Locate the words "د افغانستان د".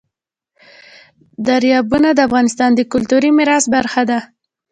2.13-2.81